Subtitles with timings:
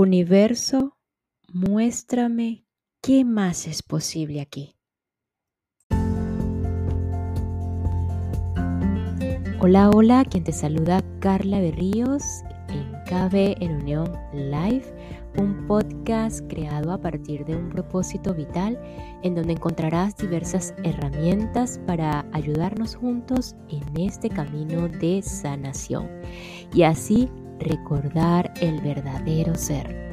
[0.00, 0.96] Universo,
[1.52, 2.64] muéstrame
[3.02, 4.76] qué más es posible aquí.
[9.58, 12.22] Hola, hola, quien te saluda Carla Berríos
[12.68, 14.84] en KB en Unión Live,
[15.36, 18.80] un podcast creado a partir de un propósito vital
[19.24, 26.08] en donde encontrarás diversas herramientas para ayudarnos juntos en este camino de sanación
[26.72, 27.28] y así
[27.60, 30.08] recordar el verdadero ser.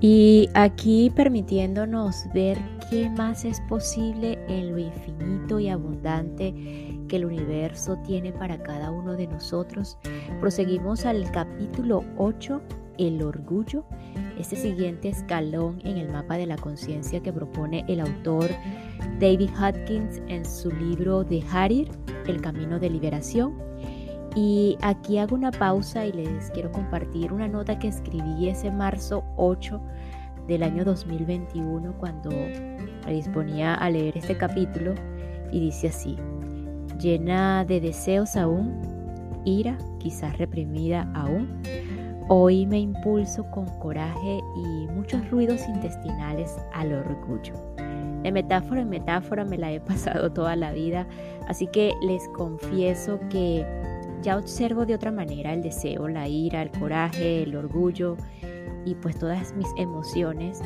[0.00, 2.58] Y aquí permitiéndonos ver
[2.90, 6.54] qué más es posible en lo infinito y abundante
[7.08, 9.98] que el universo tiene para cada uno de nosotros,
[10.40, 12.60] proseguimos al capítulo 8,
[12.98, 13.84] el orgullo,
[14.38, 18.50] este siguiente escalón en el mapa de la conciencia que propone el autor
[19.18, 21.88] David Hopkins en su libro de Harir,
[22.26, 23.54] El Camino de Liberación.
[24.34, 29.24] Y aquí hago una pausa y les quiero compartir una nota que escribí ese marzo
[29.36, 29.80] 8
[30.46, 34.94] del año 2021 cuando me disponía a leer este capítulo
[35.50, 36.16] y dice así,
[37.00, 38.82] llena de deseos aún,
[39.46, 41.62] ira quizás reprimida aún,
[42.28, 47.75] hoy me impulso con coraje y muchos ruidos intestinales al orgullo.
[48.22, 51.06] De metáfora en metáfora me la he pasado toda la vida,
[51.48, 53.64] así que les confieso que
[54.22, 58.16] ya observo de otra manera el deseo, la ira, el coraje, el orgullo
[58.84, 60.60] y pues todas mis emociones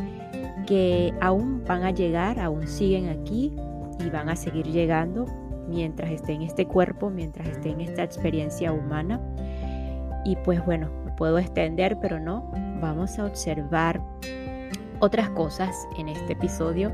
[0.67, 3.53] que aún van a llegar, aún siguen aquí
[3.98, 5.27] y van a seguir llegando
[5.69, 9.20] mientras esté en este cuerpo, mientras esté en esta experiencia humana.
[10.25, 14.01] Y pues bueno, me puedo extender, pero no, vamos a observar
[15.01, 16.93] otras cosas en este episodio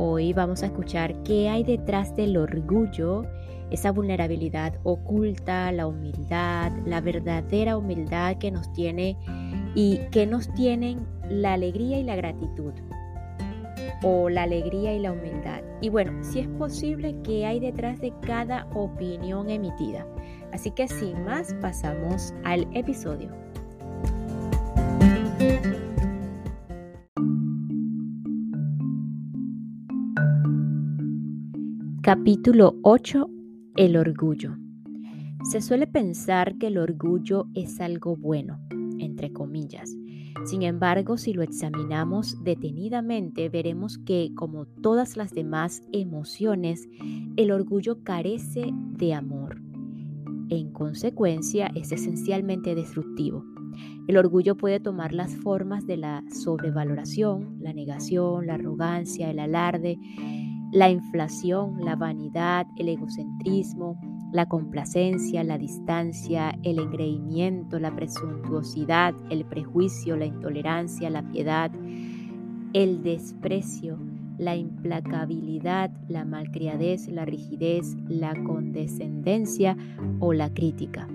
[0.00, 3.24] Hoy vamos a escuchar qué hay detrás del orgullo,
[3.72, 9.16] esa vulnerabilidad oculta, la humildad, la verdadera humildad que nos tiene
[9.74, 12.74] y que nos tienen la alegría y la gratitud
[14.04, 15.62] o la alegría y la humildad.
[15.80, 20.06] Y bueno, si es posible, qué hay detrás de cada opinión emitida.
[20.52, 23.47] Así que sin más, pasamos al episodio.
[32.08, 33.28] Capítulo 8.
[33.76, 34.56] El orgullo.
[35.44, 38.58] Se suele pensar que el orgullo es algo bueno,
[38.98, 39.94] entre comillas.
[40.46, 46.88] Sin embargo, si lo examinamos detenidamente, veremos que, como todas las demás emociones,
[47.36, 49.60] el orgullo carece de amor.
[50.48, 53.44] En consecuencia, es esencialmente destructivo.
[54.06, 59.98] El orgullo puede tomar las formas de la sobrevaloración, la negación, la arrogancia, el alarde,
[60.70, 63.98] la inflación, la vanidad, el egocentrismo,
[64.32, 71.70] la complacencia, la distancia, el engreimiento, la presuntuosidad, el prejuicio, la intolerancia, la piedad,
[72.74, 73.98] el desprecio,
[74.36, 79.76] la implacabilidad, la malcriadez, la rigidez, la condescendencia
[80.20, 81.08] o la crítica.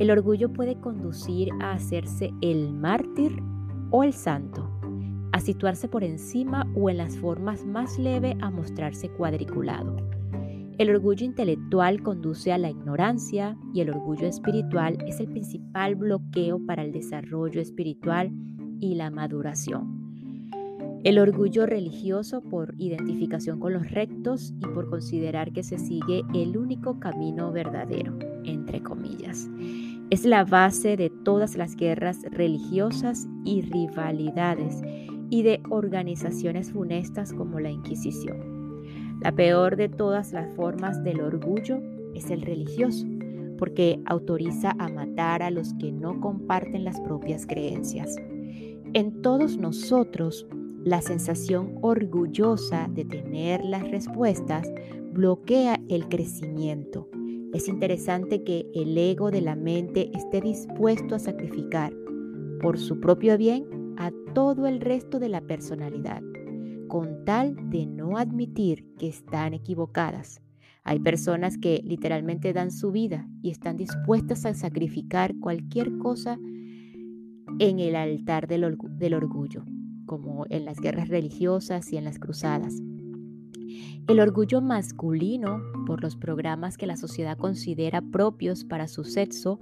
[0.00, 3.40] El orgullo puede conducir a hacerse el mártir
[3.90, 4.79] o el santo
[5.32, 9.96] a situarse por encima o en las formas más leves a mostrarse cuadriculado.
[10.80, 16.64] El orgullo intelectual conduce a la ignorancia y el orgullo espiritual es el principal bloqueo
[16.64, 18.30] para el desarrollo espiritual
[18.80, 20.00] y la maduración.
[21.04, 26.56] El orgullo religioso por identificación con los rectos y por considerar que se sigue el
[26.56, 29.50] único camino verdadero, entre comillas.
[30.10, 34.82] Es la base de todas las guerras religiosas y rivalidades
[35.30, 38.60] y de organizaciones funestas como la Inquisición.
[39.22, 41.80] La peor de todas las formas del orgullo
[42.14, 43.06] es el religioso,
[43.58, 48.16] porque autoriza a matar a los que no comparten las propias creencias.
[48.92, 50.46] En todos nosotros,
[50.84, 54.70] la sensación orgullosa de tener las respuestas
[55.12, 57.08] bloquea el crecimiento.
[57.52, 61.92] Es interesante que el ego de la mente esté dispuesto a sacrificar
[62.62, 66.22] por su propio bien a todo el resto de la personalidad,
[66.88, 70.40] con tal de no admitir que están equivocadas.
[70.84, 76.38] Hay personas que literalmente dan su vida y están dispuestas a sacrificar cualquier cosa
[77.58, 79.64] en el altar del, orgullo,
[80.06, 82.80] como en las guerras religiosas y en las cruzadas.
[84.08, 89.60] El orgullo masculino, por los programas que la sociedad considera propios para su sexo,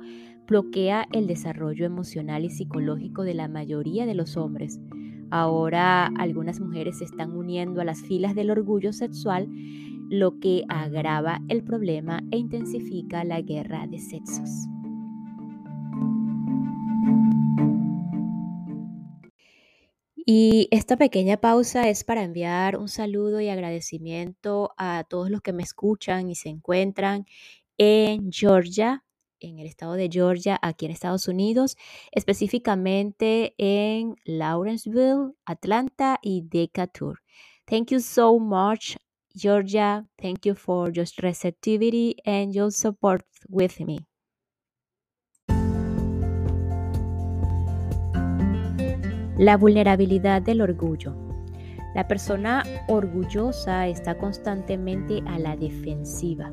[0.48, 4.80] bloquea el desarrollo emocional y psicológico de la mayoría de los hombres.
[5.30, 9.48] Ahora algunas mujeres se están uniendo a las filas del orgullo sexual
[10.10, 14.66] lo que agrava el problema e intensifica la guerra de sexos.
[20.30, 25.54] Y esta pequeña pausa es para enviar un saludo y agradecimiento a todos los que
[25.54, 27.24] me escuchan y se encuentran
[27.78, 29.04] en Georgia,
[29.40, 31.76] en el estado de Georgia, aquí en Estados Unidos,
[32.12, 37.20] específicamente en Lawrenceville, Atlanta y Decatur.
[37.66, 38.96] Thank you so much,
[39.34, 40.06] Georgia.
[40.16, 43.98] Thank you for your receptivity and your support with me.
[49.38, 51.14] La vulnerabilidad del orgullo.
[51.94, 56.52] La persona orgullosa está constantemente a la defensiva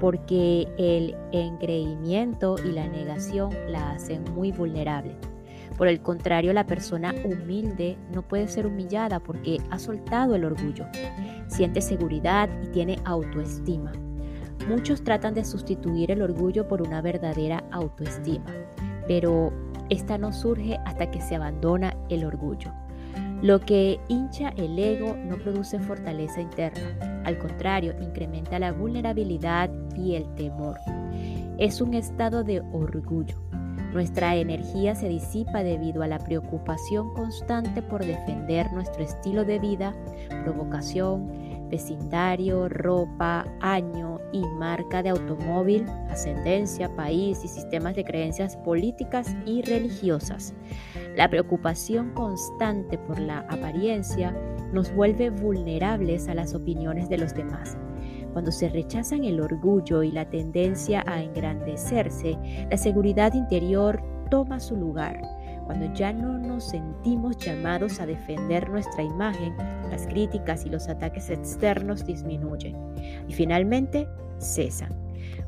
[0.00, 5.16] porque el engreimiento y la negación la hacen muy vulnerable.
[5.76, 10.86] Por el contrario, la persona humilde no puede ser humillada porque ha soltado el orgullo,
[11.46, 13.92] siente seguridad y tiene autoestima.
[14.68, 18.52] Muchos tratan de sustituir el orgullo por una verdadera autoestima,
[19.06, 19.52] pero
[19.88, 22.72] esta no surge hasta que se abandona el orgullo.
[23.40, 30.16] Lo que hincha el ego no produce fortaleza interna, al contrario, incrementa la vulnerabilidad y
[30.16, 30.76] el temor.
[31.58, 33.36] Es un estado de orgullo.
[33.92, 39.94] Nuestra energía se disipa debido a la preocupación constante por defender nuestro estilo de vida,
[40.44, 41.30] provocación,
[41.68, 49.62] vecindario, ropa, año y marca de automóvil, ascendencia, país y sistemas de creencias políticas y
[49.62, 50.54] religiosas.
[51.16, 54.36] La preocupación constante por la apariencia
[54.72, 57.76] nos vuelve vulnerables a las opiniones de los demás.
[58.32, 62.38] Cuando se rechazan el orgullo y la tendencia a engrandecerse,
[62.70, 65.20] la seguridad interior toma su lugar
[65.68, 69.54] cuando ya no nos sentimos llamados a defender nuestra imagen,
[69.90, 72.74] las críticas y los ataques externos disminuyen
[73.28, 74.96] y finalmente cesan.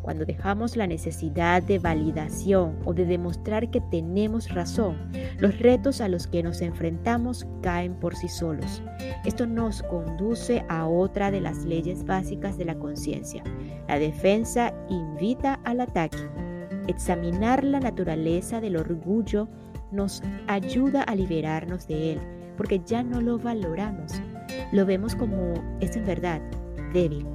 [0.02, 4.98] Cuando dejamos la necesidad de validación o de demostrar que tenemos razón,
[5.38, 8.82] los retos a los que nos enfrentamos caen por sí solos.
[9.24, 13.42] Esto nos conduce a otra de las leyes básicas de la conciencia.
[13.88, 16.18] La defensa invita al ataque.
[16.88, 19.48] Examinar la naturaleza del orgullo
[19.92, 22.20] nos ayuda a liberarnos de él,
[22.56, 24.20] porque ya no lo valoramos.
[24.72, 26.40] Lo vemos como es en verdad
[26.92, 27.26] débil.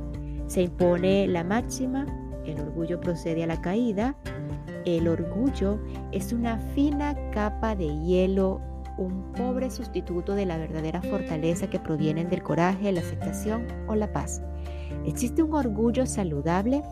[0.48, 2.06] Se impone la máxima,
[2.46, 4.16] el orgullo procede a la caída.
[4.86, 5.80] El orgullo
[6.12, 8.62] es una fina capa de hielo,
[8.98, 14.12] un pobre sustituto de la verdadera fortaleza que provienen del coraje, la aceptación o la
[14.12, 14.42] paz.
[15.06, 16.84] ¿Existe un orgullo saludable?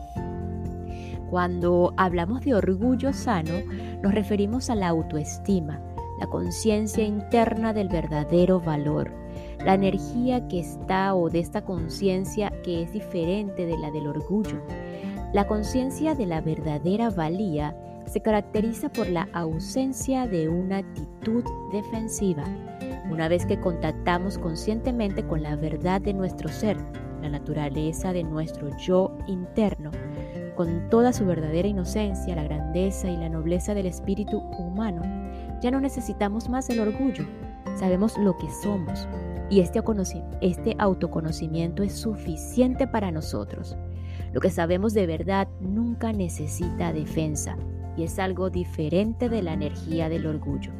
[1.30, 3.52] Cuando hablamos de orgullo sano,
[4.02, 5.80] nos referimos a la autoestima,
[6.20, 9.10] la conciencia interna del verdadero valor,
[9.64, 14.60] la energía que está o de esta conciencia que es diferente de la del orgullo.
[15.32, 21.42] La conciencia de la verdadera valía se caracteriza por la ausencia de una actitud
[21.72, 22.44] defensiva.
[23.10, 26.76] Una vez que contactamos conscientemente con la verdad de nuestro ser,
[27.22, 29.90] la naturaleza de nuestro yo interno,
[30.56, 35.02] con toda su verdadera inocencia, la grandeza y la nobleza del espíritu humano,
[35.60, 37.24] ya no necesitamos más el orgullo.
[37.76, 39.08] Sabemos lo que somos
[39.50, 39.82] y este,
[40.40, 43.76] este autoconocimiento es suficiente para nosotros.
[44.32, 47.56] Lo que sabemos de verdad nunca necesita defensa
[47.96, 50.72] y es algo diferente de la energía del orgullo.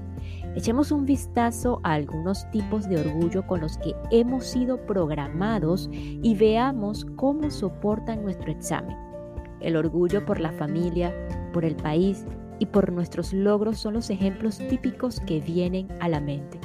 [0.57, 6.35] Echemos un vistazo a algunos tipos de orgullo con los que hemos sido programados y
[6.35, 9.13] veamos cómo soportan nuestro examen.
[9.61, 11.14] El orgullo por la familia,
[11.52, 12.25] por el país
[12.58, 16.58] y por nuestros logros son los ejemplos típicos que vienen a la mente.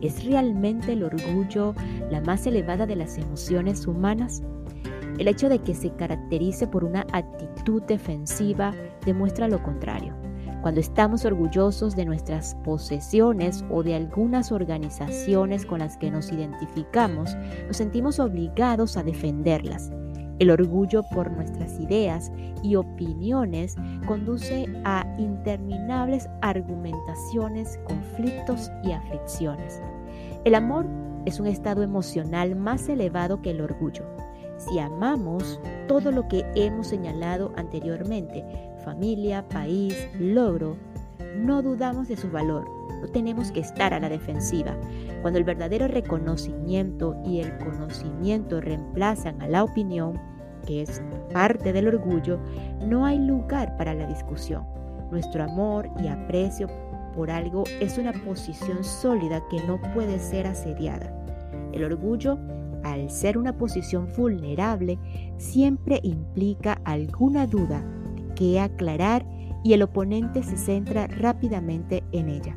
[0.00, 1.74] ¿Es realmente el orgullo
[2.10, 4.42] la más elevada de las emociones humanas?
[5.18, 8.74] El hecho de que se caracterice por una actitud defensiva
[9.06, 10.14] demuestra lo contrario.
[10.60, 17.36] Cuando estamos orgullosos de nuestras posesiones o de algunas organizaciones con las que nos identificamos,
[17.66, 19.90] nos sentimos obligados a defenderlas
[20.38, 22.30] el orgullo por nuestras ideas
[22.62, 23.76] y opiniones
[24.06, 29.80] conduce a interminables argumentaciones, conflictos y aflicciones.
[30.44, 30.86] El amor
[31.24, 34.04] es un estado emocional más elevado que el orgullo.
[34.58, 38.44] Si amamos todo lo que hemos señalado anteriormente,
[38.84, 40.76] familia, país, logro,
[41.36, 42.68] no dudamos de su valor,
[43.00, 44.76] no tenemos que estar a la defensiva.
[45.22, 50.20] Cuando el verdadero reconocimiento y el conocimiento reemplazan a la opinión,
[50.66, 52.38] que es parte del orgullo,
[52.84, 54.64] no hay lugar para la discusión.
[55.10, 56.68] Nuestro amor y aprecio
[57.14, 61.12] por algo es una posición sólida que no puede ser asediada.
[61.72, 62.38] El orgullo
[62.86, 64.98] al ser una posición vulnerable,
[65.38, 67.84] siempre implica alguna duda
[68.36, 69.26] que aclarar
[69.66, 72.56] y el oponente se centra rápidamente en ella.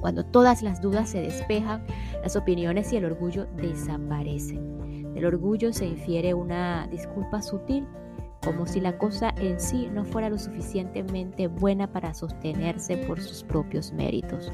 [0.00, 1.84] Cuando todas las dudas se despejan,
[2.22, 5.12] las opiniones y el orgullo desaparecen.
[5.12, 7.86] Del orgullo se infiere una disculpa sutil
[8.42, 13.42] como si la cosa en sí no fuera lo suficientemente buena para sostenerse por sus
[13.42, 14.50] propios méritos.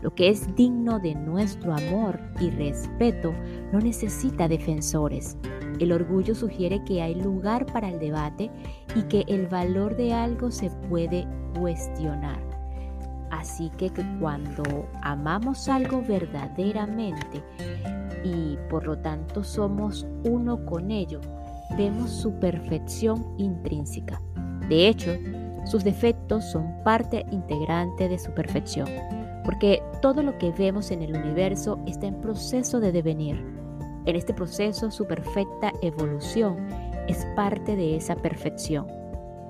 [0.00, 3.32] Lo que es digno de nuestro amor y respeto
[3.72, 5.36] no necesita defensores.
[5.78, 8.50] El orgullo sugiere que hay lugar para el debate
[8.94, 11.26] y que el valor de algo se puede
[11.58, 12.40] cuestionar.
[13.30, 14.62] Así que, cuando
[15.02, 17.42] amamos algo verdaderamente
[18.22, 21.20] y por lo tanto somos uno con ello,
[21.76, 24.20] vemos su perfección intrínseca.
[24.68, 25.12] De hecho,
[25.64, 28.88] sus defectos son parte integrante de su perfección,
[29.44, 33.61] porque todo lo que vemos en el universo está en proceso de devenir.
[34.06, 36.56] En este proceso, su perfecta evolución
[37.08, 38.86] es parte de esa perfección.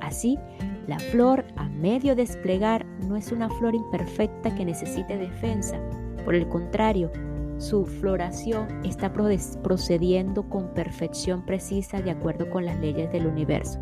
[0.01, 0.39] Así,
[0.87, 5.79] la flor a medio desplegar no es una flor imperfecta que necesite defensa.
[6.25, 7.11] Por el contrario,
[7.59, 13.79] su floración está procediendo con perfección precisa de acuerdo con las leyes del universo.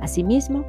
[0.00, 0.64] Asimismo,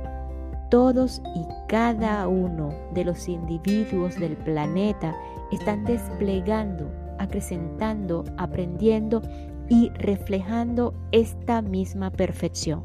[0.70, 5.14] todos y cada uno de los individuos del planeta
[5.52, 9.22] están desplegando, acrecentando, aprendiendo
[9.70, 12.84] y reflejando esta misma perfección.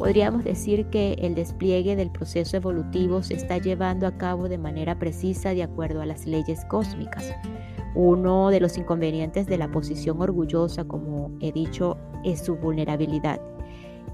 [0.00, 4.98] Podríamos decir que el despliegue del proceso evolutivo se está llevando a cabo de manera
[4.98, 7.34] precisa de acuerdo a las leyes cósmicas.
[7.94, 13.42] Uno de los inconvenientes de la posición orgullosa, como he dicho, es su vulnerabilidad.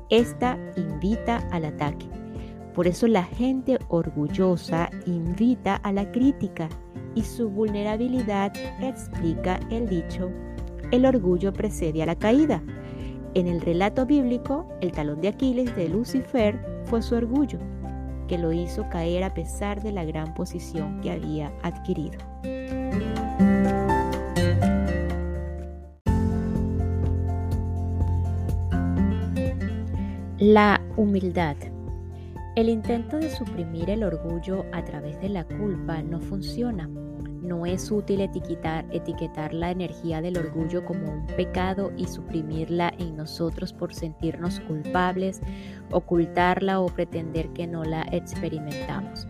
[0.08, 2.06] Esta invita al ataque.
[2.74, 6.68] Por eso la gente orgullosa invita a la crítica
[7.16, 10.30] y su vulnerabilidad explica el dicho,
[10.92, 12.62] el orgullo precede a la caída.
[13.34, 17.58] En el relato bíblico, el talón de Aquiles de Lucifer fue su orgullo,
[18.28, 22.18] que lo hizo caer a pesar de la gran posición que había adquirido.
[30.38, 31.56] La humildad.
[32.56, 36.88] El intento de suprimir el orgullo a través de la culpa no funciona.
[37.46, 43.72] No es útil etiquetar, la energía del orgullo como un pecado y suprimirla en nosotros
[43.72, 45.40] por sentirnos culpables,
[45.92, 49.28] ocultarla o pretender que no la experimentamos.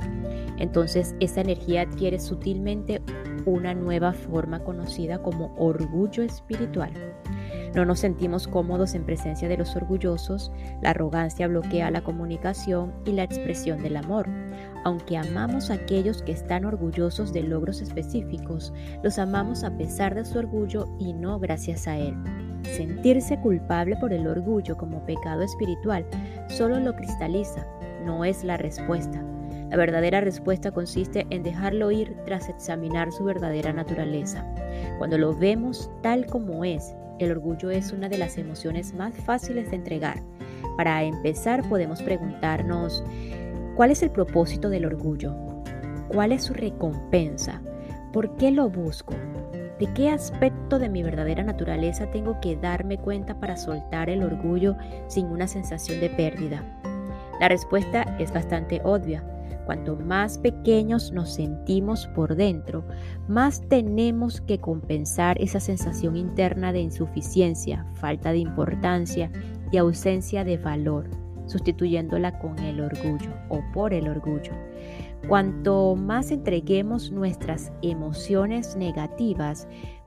[0.57, 3.03] Entonces esa energía adquiere sutilmente
[3.45, 6.93] una nueva forma conocida como orgullo espiritual.
[7.75, 13.13] No nos sentimos cómodos en presencia de los orgullosos, la arrogancia bloquea la comunicación y
[13.13, 14.27] la expresión del amor.
[14.87, 20.25] Aunque amamos a aquellos que están orgullosos de logros específicos, los amamos a pesar de
[20.25, 22.15] su orgullo y no gracias a él.
[22.63, 26.07] Sentirse culpable por el orgullo como pecado espiritual
[26.47, 27.67] solo lo cristaliza,
[28.05, 29.21] no es la respuesta.
[29.71, 34.47] La verdadera respuesta consiste en dejarlo ir tras examinar su verdadera naturaleza.
[34.99, 39.69] Cuando lo vemos tal como es, el orgullo es una de las emociones más fáciles
[39.69, 40.23] de entregar.
[40.77, 43.03] Para empezar podemos preguntarnos,
[43.77, 45.35] ¿cuál es el propósito del orgullo?
[46.09, 47.61] ¿Cuál es su recompensa?
[48.13, 49.15] ¿Por qué lo busco?
[49.79, 54.77] ¿De qué aspecto de mi verdadera naturaleza tengo que darme cuenta para soltar el orgullo
[55.09, 56.65] sin una sensación de pérdida?
[57.39, 59.23] La respuesta es bastante obvia.
[59.67, 62.85] Cuanto más pequeños nos sentimos por dentro,
[63.29, 69.31] más tenemos que compensar esa sensación interna de insuficiencia, falta de importancia
[69.73, 71.11] y ausencia de valor,
[71.47, 74.53] sustituyéndola con el orgullo o por el orgullo.
[75.29, 79.67] Cuanto más entreguemos nuestras emociones negativas,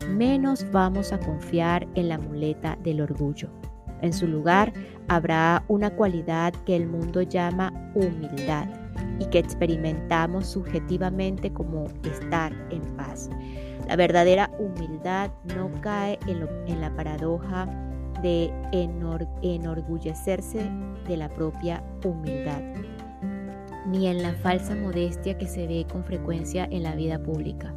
[0.10, 3.50] menos vamos a confiar en la muleta del orgullo.
[4.02, 4.72] En su lugar
[5.10, 8.68] habrá una cualidad que el mundo llama humildad
[9.20, 13.30] y que experimentamos subjetivamente como estar en paz.
[13.88, 17.68] La verdadera humildad no cae en, la paradoja
[18.22, 18.52] de
[19.42, 20.70] enorgullecerse
[21.08, 22.62] de la propia humildad,
[23.88, 27.74] ni en la falsa modestia que se ve con frecuencia en la vida pública.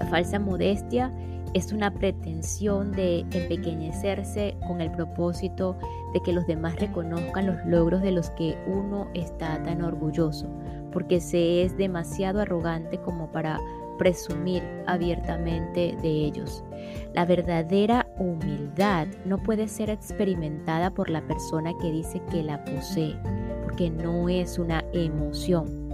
[0.00, 1.12] La falsa modestia
[1.52, 5.76] es una pretensión de empequeñecerse con el propósito
[6.14, 10.48] de que los demás reconozcan los logros de los que uno está tan orgulloso,
[10.92, 13.58] porque se es demasiado arrogante como para
[13.98, 16.64] presumir abiertamente de ellos.
[17.12, 23.16] La verdadera humildad no puede ser experimentada por la persona que dice que la posee,
[23.64, 25.88] porque no es una emoción.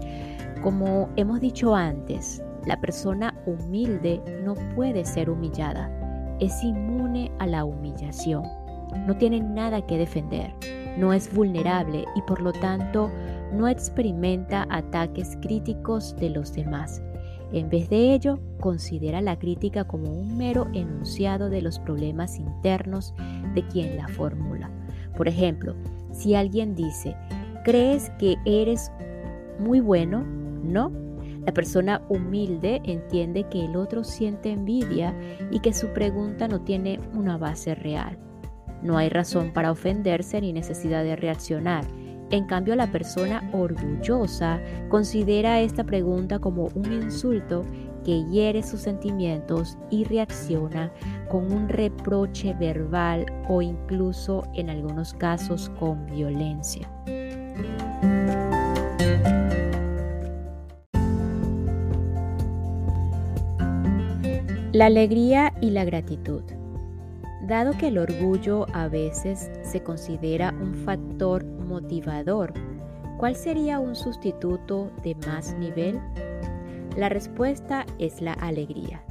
[0.63, 5.91] Como hemos dicho antes, la persona humilde no puede ser humillada.
[6.41, 8.43] Es inmune a la humillación.
[9.07, 10.53] No tiene nada que defender,
[10.99, 13.11] no es vulnerable y por lo tanto
[13.53, 17.03] no experimenta ataques críticos de los demás.
[17.53, 23.15] En vez de ello, considera la crítica como un mero enunciado de los problemas internos
[23.55, 24.71] de quien la formula.
[25.17, 25.75] Por ejemplo,
[26.13, 27.17] si alguien dice,
[27.65, 28.91] ¿crees que eres
[29.59, 30.25] muy bueno?
[30.25, 30.91] No.
[31.47, 35.15] La persona humilde entiende que el otro siente envidia
[35.53, 38.19] y que su pregunta no tiene una base real.
[38.83, 41.85] No hay razón para ofenderse ni necesidad de reaccionar.
[42.31, 47.65] En cambio, la persona orgullosa considera esta pregunta como un insulto
[48.05, 50.93] que hiere sus sentimientos y reacciona
[51.29, 56.89] con un reproche verbal o incluso en algunos casos con violencia.
[64.73, 66.43] La alegría y la gratitud.
[67.49, 72.55] Dado que el orgullo a veces se considera un factor motivador,
[73.19, 76.01] ¿cuál sería un sustituto de más nivel?
[76.97, 79.03] La respuesta es la alegría.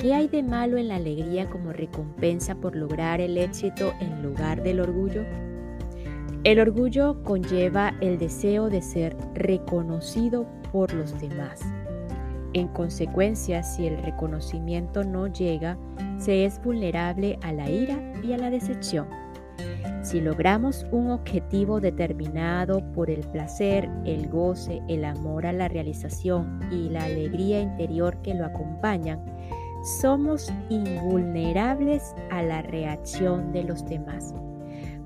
[0.00, 4.62] ¿Qué hay de malo en la alegría como recompensa por lograr el éxito en lugar
[4.62, 5.22] del orgullo?
[6.42, 11.60] El orgullo conlleva el deseo de ser reconocido por los demás.
[12.52, 15.78] En consecuencia, si el reconocimiento no llega,
[16.18, 19.08] se es vulnerable a la ira y a la decepción.
[20.04, 26.60] Si logramos un objetivo determinado por el placer, el goce, el amor a la realización
[26.70, 29.24] y la alegría interior que lo acompañan,
[30.02, 34.34] somos invulnerables a la reacción de los demás.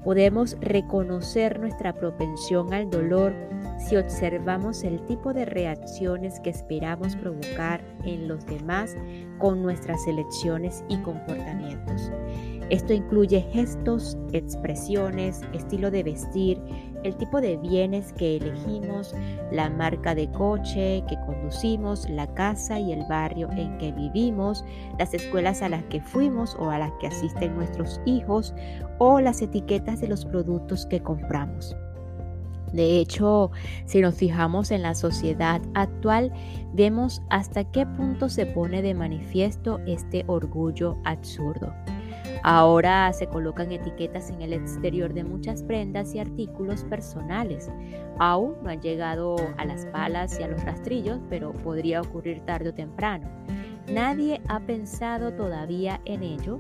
[0.02, 3.32] Podemos reconocer nuestra propensión al dolor
[3.78, 8.96] si observamos el tipo de reacciones que esperamos provocar en los demás
[9.38, 12.10] con nuestras elecciones y comportamientos.
[12.70, 16.60] Esto incluye gestos, expresiones, estilo de vestir,
[17.02, 19.14] el tipo de bienes que elegimos,
[19.50, 24.64] la marca de coche que conducimos, la casa y el barrio en que vivimos,
[24.98, 28.54] las escuelas a las que fuimos o a las que asisten nuestros hijos
[28.98, 31.74] o las etiquetas de los productos que compramos.
[32.72, 33.50] De hecho,
[33.86, 36.30] si nos fijamos en la sociedad actual,
[36.74, 41.72] vemos hasta qué punto se pone de manifiesto este orgullo absurdo.
[42.42, 47.70] Ahora se colocan etiquetas en el exterior de muchas prendas y artículos personales.
[48.18, 52.70] Aún no han llegado a las palas y a los rastrillos, pero podría ocurrir tarde
[52.70, 53.28] o temprano.
[53.90, 56.58] Nadie ha pensado todavía en ello,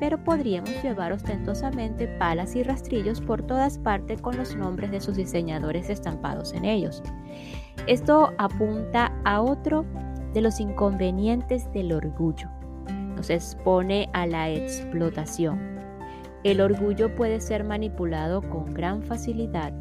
[0.00, 5.16] pero podríamos llevar ostentosamente palas y rastrillos por todas partes con los nombres de sus
[5.16, 7.02] diseñadores estampados en ellos.
[7.86, 9.84] Esto apunta a otro
[10.32, 12.48] de los inconvenientes del orgullo.
[13.20, 15.60] Nos expone a la explotación.
[16.42, 19.74] El orgullo puede ser manipulado con gran facilidad.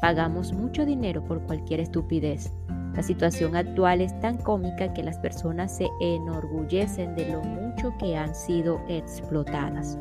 [0.00, 2.50] Pagamos mucho dinero por cualquier estupidez
[2.94, 8.16] la situación actual es tan cómica que las personas se enorgullecen de lo mucho que
[8.16, 9.98] han sido explotadas.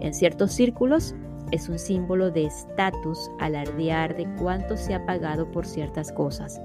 [0.00, 1.14] En ciertos círculos
[1.52, 6.60] es un símbolo de estatus alardear de cuánto se ha pagado por ciertas cosas.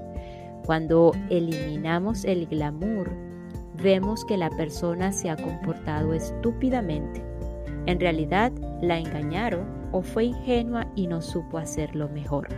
[0.66, 3.10] Cuando eliminamos el glamour,
[3.84, 7.22] vemos que la persona se ha comportado estúpidamente.
[7.84, 12.48] En realidad la engañaron o fue ingenua y no supo hacerlo mejor.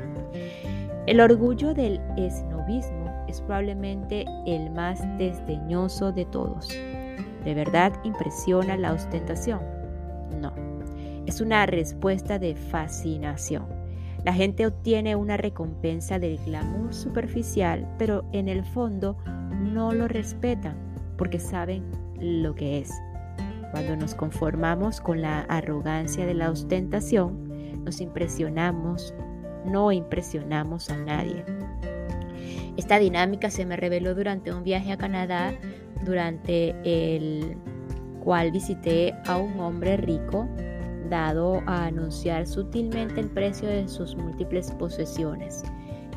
[1.06, 6.68] El orgullo del esnovismo es probablemente el más desdeñoso de todos.
[6.68, 9.60] ¿De verdad impresiona la ostentación?
[10.40, 10.52] No,
[11.26, 13.66] es una respuesta de fascinación.
[14.24, 19.16] La gente obtiene una recompensa del glamour superficial, pero en el fondo
[19.60, 20.85] no lo respetan
[21.16, 21.84] porque saben
[22.20, 22.90] lo que es.
[23.72, 29.14] Cuando nos conformamos con la arrogancia de la ostentación, nos impresionamos
[29.66, 31.44] no impresionamos a nadie.
[32.76, 35.52] Esta dinámica se me reveló durante un viaje a Canadá,
[36.04, 37.56] durante el
[38.22, 40.48] cual visité a un hombre rico
[41.08, 45.62] dado a anunciar sutilmente el precio de sus múltiples posesiones.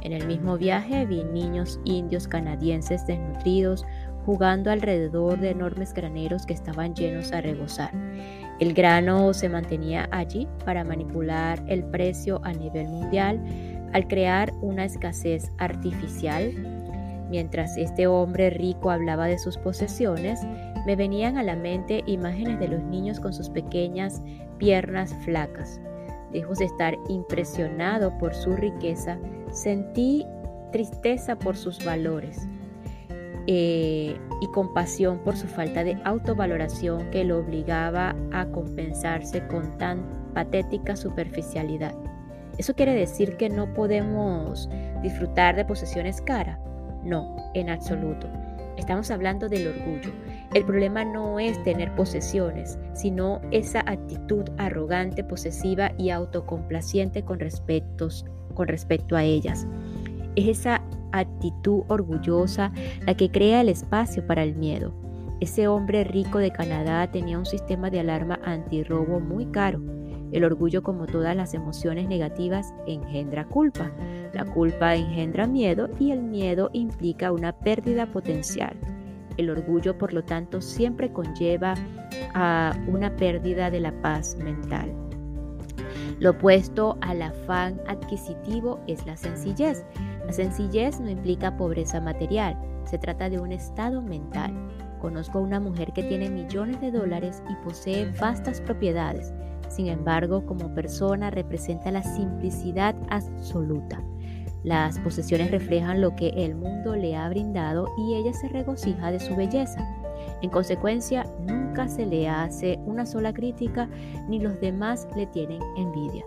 [0.01, 3.85] En el mismo viaje vi niños indios canadienses desnutridos
[4.29, 7.89] jugando alrededor de enormes graneros que estaban llenos a rebosar.
[8.59, 13.41] El grano se mantenía allí para manipular el precio a nivel mundial
[13.91, 16.53] al crear una escasez artificial.
[17.31, 20.39] Mientras este hombre rico hablaba de sus posesiones,
[20.85, 24.21] me venían a la mente imágenes de los niños con sus pequeñas
[24.59, 25.81] piernas flacas.
[26.31, 29.17] Lejos de estar impresionado por su riqueza,
[29.51, 30.23] sentí
[30.71, 32.47] tristeza por sus valores.
[33.47, 40.05] Eh, y compasión por su falta de autovaloración que lo obligaba a compensarse con tan
[40.33, 41.93] patética superficialidad.
[42.57, 44.69] ¿Eso quiere decir que no podemos
[45.01, 46.59] disfrutar de posesiones caras?
[47.03, 48.27] No, en absoluto.
[48.77, 50.11] Estamos hablando del orgullo.
[50.53, 57.39] El problema no es tener posesiones, sino esa actitud arrogante, posesiva y autocomplaciente con,
[58.53, 59.67] con respecto a ellas.
[60.35, 62.71] Es esa actitud orgullosa
[63.05, 64.93] la que crea el espacio para el miedo.
[65.39, 69.79] Ese hombre rico de Canadá tenía un sistema de alarma antirrobo muy caro.
[70.31, 73.91] El orgullo, como todas las emociones negativas, engendra culpa.
[74.33, 78.75] La culpa engendra miedo y el miedo implica una pérdida potencial.
[79.37, 81.73] El orgullo, por lo tanto, siempre conlleva
[82.33, 84.93] a una pérdida de la paz mental.
[86.19, 89.85] Lo opuesto al afán adquisitivo es la sencillez.
[90.29, 94.53] La sencillez no implica pobreza material, se trata de un estado mental.
[95.01, 99.33] Conozco a una mujer que tiene millones de dólares y posee vastas propiedades.
[99.69, 104.03] Sin embargo, como persona representa la simplicidad absoluta.
[104.63, 109.19] Las posesiones reflejan lo que el mundo le ha brindado y ella se regocija de
[109.19, 109.83] su belleza.
[110.41, 113.89] En consecuencia, nunca se le hace una sola crítica
[114.27, 116.25] ni los demás le tienen envidia.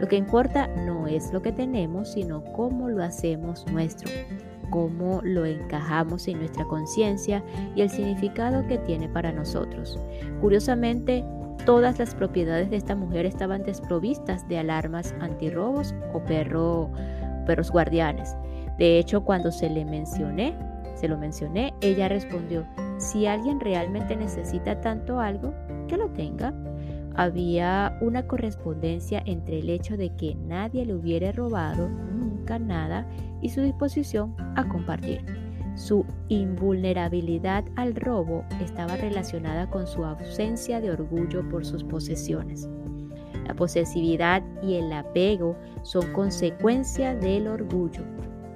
[0.00, 4.10] Lo que importa no es lo que tenemos, sino cómo lo hacemos nuestro,
[4.70, 7.42] cómo lo encajamos en nuestra conciencia
[7.76, 9.98] y el significado que tiene para nosotros.
[10.40, 11.24] Curiosamente,
[11.64, 16.90] todas las propiedades de esta mujer estaban desprovistas de alarmas antirrobos o perro,
[17.46, 18.36] perros guardianes.
[18.78, 20.54] De hecho, cuando se le mencioné,
[20.94, 22.66] se lo mencioné, ella respondió,
[22.98, 25.54] si alguien realmente necesita tanto algo,
[25.88, 26.54] que lo tenga.
[27.14, 33.06] Había una correspondencia entre el hecho de que nadie le hubiera robado nunca nada
[33.42, 35.24] y su disposición a compartir.
[35.74, 42.68] Su invulnerabilidad al robo estaba relacionada con su ausencia de orgullo por sus posesiones.
[43.46, 48.02] La posesividad y el apego son consecuencia del orgullo.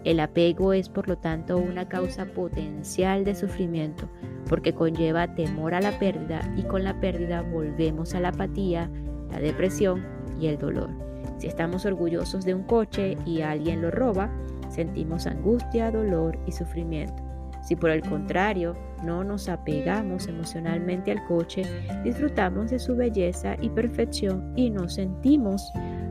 [0.07, 4.09] El apego es por lo tanto una causa potencial de sufrimiento
[4.49, 8.88] porque conlleva temor a la pérdida y con la pérdida volvemos a la apatía,
[9.33, 10.07] la depresión
[10.40, 10.90] y el dolor.
[11.38, 14.31] Si estamos orgullosos de un coche y alguien lo roba,
[14.69, 17.21] sentimos angustia, dolor y sufrimiento.
[17.64, 21.64] Si por el contrario no nos apegamos emocionalmente al coche,
[22.05, 25.69] disfrutamos de su belleza y perfección y nos sentimos,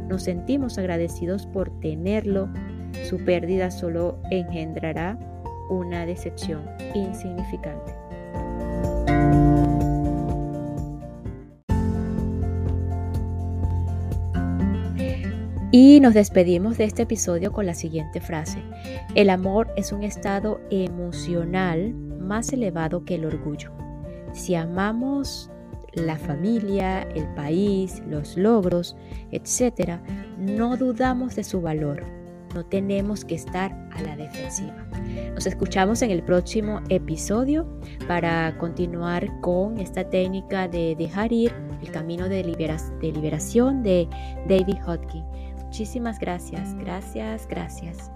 [0.10, 2.50] nos sentimos agradecidos por tenerlo
[3.04, 5.18] su pérdida solo engendrará
[5.70, 6.62] una decepción
[6.94, 7.94] insignificante.
[15.72, 18.60] Y nos despedimos de este episodio con la siguiente frase.
[19.14, 23.72] El amor es un estado emocional más elevado que el orgullo.
[24.32, 25.52] Si amamos
[25.92, 28.96] la familia, el país, los logros,
[29.32, 30.00] etc.,
[30.38, 32.06] no dudamos de su valor
[32.56, 34.88] no tenemos que estar a la defensiva.
[35.34, 37.68] Nos escuchamos en el próximo episodio
[38.08, 42.44] para continuar con esta técnica de dejar ir el camino de,
[43.02, 44.08] liberación de
[44.48, 45.24] David Hodgkin.
[45.65, 48.10] Muchísimas gracias, gracias, gracias.